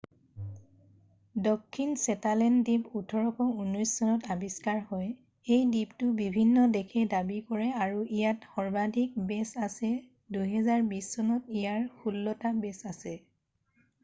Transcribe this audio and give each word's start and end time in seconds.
দক্ষিণ 1.47 1.89
শ্বেটালেণ্ড 2.05 2.61
দ্বীপ 2.69 2.83
1819 3.01 3.91
চনত 3.97 4.29
আৱিষ্কাৰ 4.35 4.79
হয় 4.87 5.07
এই 5.57 5.67
দ্বীপটো 5.75 6.07
বিভিন্ন 6.21 6.63
দেশে 6.77 7.03
দাবী 7.11 7.37
কৰে 7.51 7.67
আৰু 7.87 8.01
ইয়াত 8.21 8.49
সৰ্বাধিক 8.55 9.19
বে'ছ 9.33 9.69
আছে 9.69 9.91
2020 10.39 11.11
চনত 11.17 11.59
ইয়াত 11.59 11.99
ষোল্লটা 12.01 12.53
বে'ছ 12.65 12.79
আছে 12.95 13.15